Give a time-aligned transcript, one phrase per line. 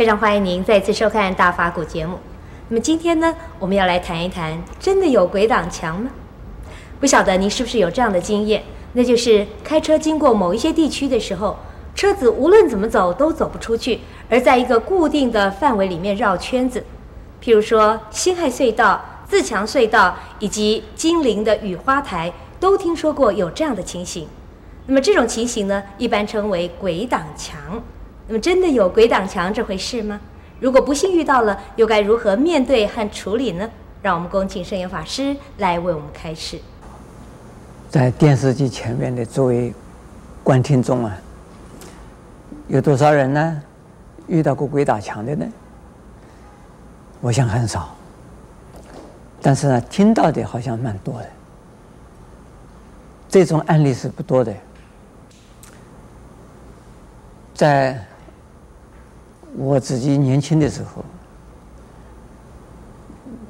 [0.00, 2.18] 非常欢迎您再次收看《大法古》节目。
[2.70, 6.08] 那么今天呢，我们要来谈一谈，真的有鬼挡墙吗？
[6.98, 8.62] 不晓得您是不是有这样的经验？
[8.94, 11.54] 那就是开车经过某一些地区的时候，
[11.94, 14.00] 车子无论怎么走都走不出去，
[14.30, 16.82] 而在一个固定的范围里面绕圈子。
[17.44, 24.26] 譬如说辛亥隧道、自强隧道以及金陵的雨花台，都听说过有这样的情形。
[24.86, 27.82] 那么这种情形呢，一般称为鬼挡墙。
[28.30, 30.20] 那么真的有鬼挡墙这回事吗？
[30.60, 33.68] 如果不幸遇到了，又该如何面对和处理呢？
[34.02, 36.60] 让我们恭请圣严法师来为我们开示。
[37.90, 39.74] 在电视机前面的诸位
[40.44, 41.18] 观听众啊，
[42.68, 43.62] 有多少人呢？
[44.28, 45.44] 遇到过鬼打墙的呢？
[47.20, 47.96] 我想很少，
[49.42, 51.26] 但是呢，听到的好像蛮多的。
[53.28, 54.54] 这种案例是不多的。
[57.52, 57.98] 在
[59.56, 61.04] 我自己年轻的时候，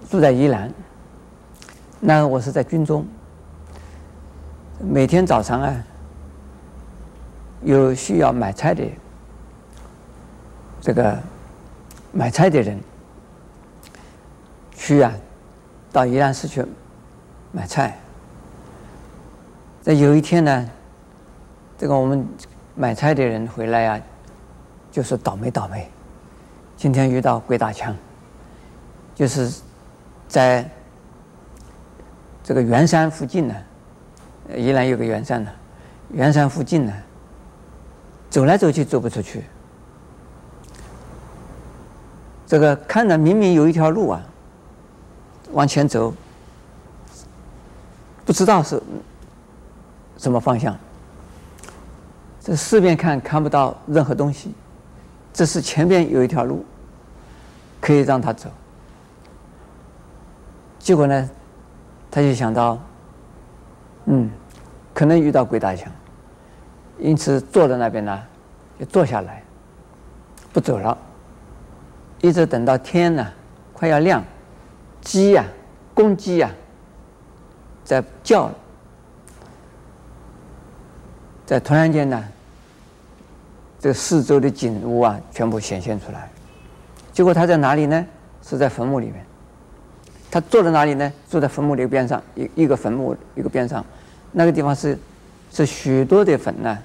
[0.08, 0.72] 住在宜兰，
[2.00, 3.06] 那我是在军中，
[4.80, 5.84] 每天早上啊，
[7.62, 8.84] 有需要买菜的，
[10.80, 11.18] 这个
[12.12, 12.80] 买菜的人
[14.74, 15.12] 去啊，
[15.92, 16.64] 到宜兰市去
[17.52, 17.98] 买菜。
[19.82, 20.70] 在有一天呢，
[21.78, 22.26] 这个我们。
[22.76, 24.00] 买菜的人回来啊，
[24.90, 25.88] 就是倒霉倒霉，
[26.76, 27.94] 今天遇到鬼打墙，
[29.14, 29.60] 就是
[30.28, 30.68] 在
[32.42, 33.54] 这个圆山附近呢，
[34.56, 35.50] 宜兰有个圆山呢，
[36.12, 36.92] 圆山附近呢，
[38.28, 39.44] 走来走去走不出去，
[42.46, 44.20] 这个看着明明有一条路啊，
[45.52, 46.12] 往前走，
[48.24, 48.82] 不知道是
[50.18, 50.76] 什么方向。
[52.42, 54.52] 这四边看看不到任何东西，
[55.32, 56.64] 这是前边有一条路，
[57.80, 58.50] 可以让他走。
[60.78, 61.30] 结果呢，
[62.10, 62.78] 他就想到，
[64.06, 64.30] 嗯，
[64.92, 65.90] 可能遇到鬼打墙，
[66.98, 68.22] 因此坐在那边呢，
[68.78, 69.42] 就坐下来，
[70.52, 70.96] 不走了，
[72.20, 73.26] 一直等到天呢
[73.72, 74.22] 快要亮，
[75.00, 75.44] 鸡呀、
[75.94, 76.50] 公鸡呀、
[77.84, 78.50] 在叫。
[81.46, 82.24] 在突然间呢，
[83.80, 86.30] 这四周的景物啊，全部显现出来。
[87.12, 88.06] 结果他在哪里呢？
[88.42, 89.24] 是在坟墓里面。
[90.30, 91.10] 他坐在哪里呢？
[91.26, 93.84] 坐在坟墓的边上，一一个坟墓一个边上，
[94.32, 94.98] 那个地方是
[95.50, 96.78] 是许多的坟呢。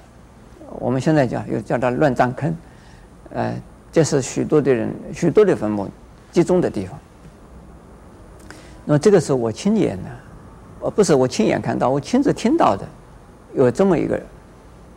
[0.78, 2.56] 我们现在叫又叫它乱葬坑，
[3.30, 3.54] 呃，
[3.92, 5.86] 这是许多的人许多的坟墓
[6.32, 6.98] 集中的地方。
[8.86, 10.08] 那么这个是我亲眼的，
[10.80, 12.86] 呃，不是我亲眼看到，我亲自听到的，
[13.54, 14.18] 有这么一个。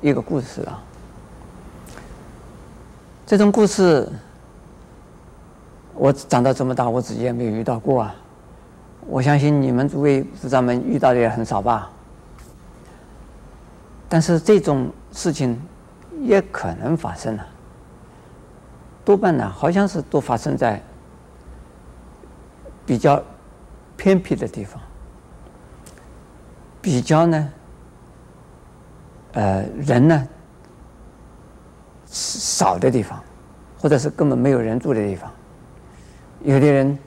[0.01, 0.81] 一个故事啊，
[3.29, 4.09] 这种故事
[5.93, 8.15] 我长到这么大，我自己也没有遇到过啊。
[9.05, 11.91] 我相信你们诸位师长们遇到的也很少吧。
[14.07, 15.61] 但是这种事情
[16.21, 17.45] 也可能发生啊，
[19.05, 20.81] 多半呢，好像是都发生在
[22.83, 23.21] 比较
[23.95, 24.81] 偏僻的地方，
[26.81, 27.53] 比较呢。
[29.33, 30.27] 呃，人呢
[32.09, 33.21] 少的地方，
[33.79, 35.31] 或者是根本没有人住的地方，
[36.43, 36.97] 有的人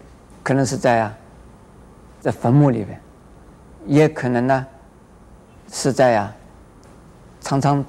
[0.42, 1.14] 可能是在啊，
[2.20, 3.00] 在坟墓里边，
[3.86, 4.66] 也可能呢
[5.70, 6.34] 是在啊，
[7.40, 7.84] 常常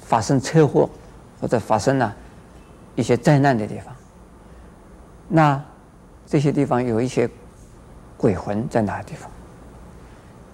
[0.00, 0.88] 发生车祸
[1.40, 2.14] 或者发生了
[2.94, 3.94] 一些灾难的地方。
[5.28, 5.60] 那
[6.26, 7.28] 这些地方有一些
[8.16, 9.30] 鬼魂在那个地方，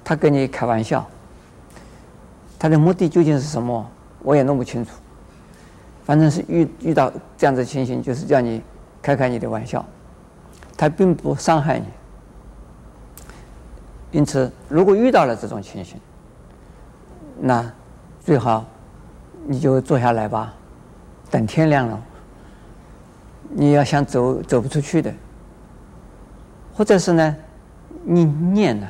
[0.04, 1.04] 他跟你开玩笑。
[2.58, 3.90] 他的目的究竟是什么？
[4.22, 4.92] 我也弄不清楚。
[6.10, 8.60] 反正是遇遇到这样的情形，就是叫你
[9.00, 9.86] 开开你的玩笑。
[10.76, 11.84] 他并不伤害你。
[14.10, 16.00] 因此，如果遇到了这种情形，
[17.38, 17.64] 那
[18.18, 18.66] 最好
[19.46, 20.52] 你就坐下来吧，
[21.30, 22.02] 等天亮了。
[23.48, 25.14] 你要想走走不出去的，
[26.74, 27.36] 或者是呢，
[28.02, 28.84] 你念呢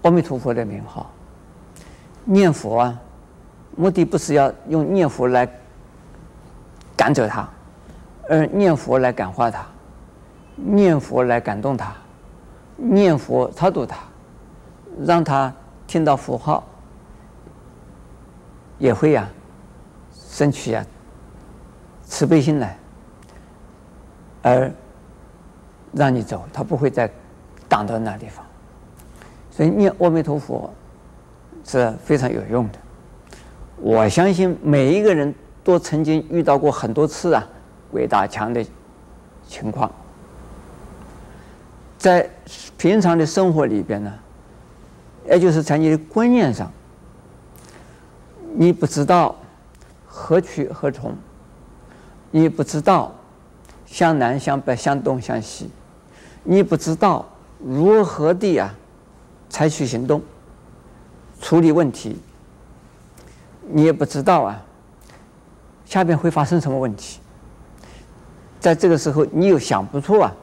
[0.00, 1.10] 阿弥陀佛的名号。
[2.24, 2.98] 念佛啊，
[3.76, 5.46] 目的不是要用念佛来
[6.96, 7.48] 赶走他，
[8.28, 9.66] 而念佛来感化他，
[10.56, 11.94] 念佛来感动他，
[12.76, 13.96] 念佛超度他，
[15.04, 15.52] 让他
[15.86, 16.64] 听到佛号，
[18.78, 19.28] 也会呀、啊，
[20.12, 20.84] 生起呀、
[22.04, 22.76] 慈悲心来，
[24.42, 24.70] 而
[25.92, 27.10] 让你走，他不会再
[27.68, 28.44] 挡到那地方。
[29.50, 30.72] 所以念阿弥陀佛。
[31.66, 32.78] 是非常有用的，
[33.78, 37.44] 我相信每一个人都曾经遇到过很多次啊，
[37.90, 38.64] 鬼打墙的
[39.48, 39.90] 情况。
[41.98, 42.28] 在
[42.76, 44.12] 平常的生活里边呢，
[45.26, 46.70] 也就是在你的观念上，
[48.54, 49.34] 你不知道
[50.06, 51.16] 何去何从，
[52.30, 53.10] 你不知道
[53.86, 55.70] 向南向北向东向西，
[56.42, 57.24] 你不知道
[57.58, 58.74] 如何的啊
[59.48, 60.20] 采取行动
[61.40, 62.18] 处理问题，
[63.70, 64.62] 你也不知道啊
[65.84, 67.20] 下边会发生什么问题，
[68.58, 70.34] 在这个时候你又想不出啊。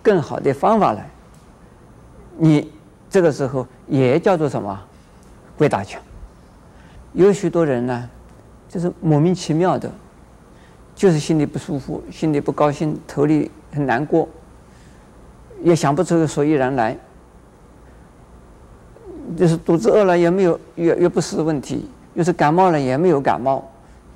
[0.00, 1.10] 更好的方法来，
[2.38, 2.72] 你
[3.10, 4.80] 这个时候也叫做什么？
[5.58, 6.00] 鬼打墙。
[7.12, 8.08] 有许多人呢，
[8.68, 9.90] 就是莫名其妙的，
[10.94, 14.26] 就是心里不舒服，心里不高兴，头里很难过，
[15.62, 16.96] 也想不出个所以然来。
[19.36, 21.80] 就是肚子饿了也没有，也也不是问题；
[22.14, 23.68] 又是感冒了也没有感冒，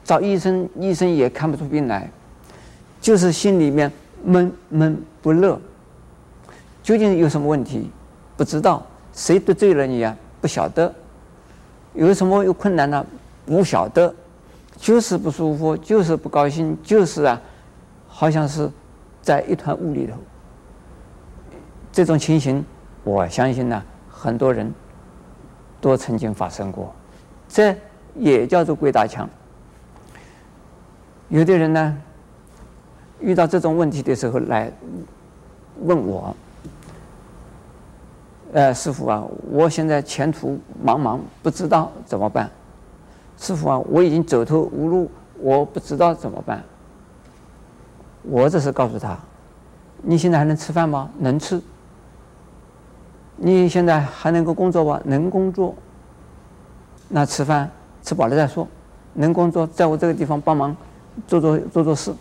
[0.05, 2.11] 找医生医生也看不出病来，
[3.01, 3.91] 就是心里面
[4.25, 5.61] 闷闷不乐。
[6.83, 7.91] 究竟有什么问题？
[8.37, 10.17] 不知道，谁得罪了你呀？
[10.41, 10.93] 不晓得，
[11.95, 13.07] 有什么有困难呢？
[13.47, 14.13] 不晓得，
[14.77, 17.41] 就是不舒服，就是不高兴，就是啊，
[18.09, 18.69] 好像是
[19.21, 20.15] 在一团雾里头。
[21.93, 22.65] 这种情形，
[23.05, 24.73] 我相信呢，很多人
[25.81, 26.93] 都曾经发生过，
[27.49, 27.77] 这
[28.17, 29.29] 也叫做鬼打墙。
[31.33, 31.97] 有的人呢，
[33.19, 34.71] 遇到这种问题的时候来
[35.81, 36.37] 问我。
[38.53, 42.51] 呃，师傅啊，我现在前途茫茫，不知道怎么办。
[43.39, 46.63] 师傅啊，我已经走投无路，我不知道怎么办。
[48.25, 49.19] 我只是告诉他，
[50.03, 51.09] 你现在还能吃饭吗？
[51.19, 51.59] 能吃。
[53.37, 55.01] 你现在还能够工作吗？
[55.07, 55.75] 能工作。
[57.09, 57.71] 那吃饭
[58.03, 58.69] 吃饱了再说。
[59.15, 60.77] 能工作，在我这个地方帮忙
[61.27, 62.15] 做做做做事。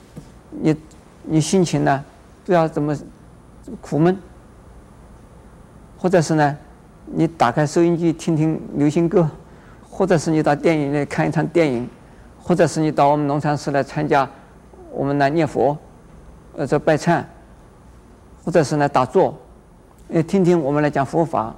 [0.49, 0.75] 你
[1.23, 2.03] 你心情呢，
[2.45, 2.97] 不要怎么
[3.79, 4.17] 苦闷。
[5.97, 6.57] 或者是呢，
[7.05, 9.29] 你打开收音机听听流行歌，
[9.87, 11.87] 或者是你到电影院看一场电影，
[12.41, 14.27] 或者是你到我们农禅寺来参加
[14.91, 15.77] 我们来念佛，
[16.57, 17.23] 呃，这拜忏，
[18.43, 19.37] 或者是呢打坐，
[20.09, 21.55] 呃，听听我们来讲佛法，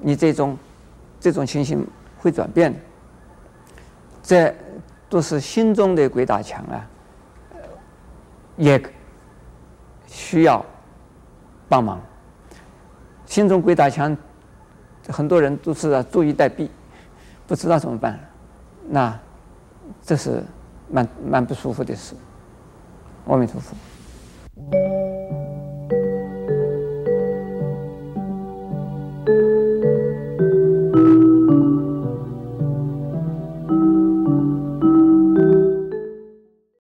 [0.00, 0.56] 你这种
[1.18, 1.84] 这种情形
[2.20, 2.72] 会转变，
[4.22, 4.54] 在
[5.10, 6.86] 都是心中的鬼打墙啊，
[8.56, 8.80] 也
[10.06, 10.64] 需要
[11.68, 12.00] 帮忙。
[13.26, 14.16] 心中鬼打墙，
[15.08, 16.68] 很多人都是坐以待毙，
[17.46, 18.18] 不知道怎么办，
[18.88, 19.18] 那
[20.02, 20.42] 这是
[20.88, 22.14] 蛮蛮不舒服的事。
[23.26, 23.76] 阿弥陀佛。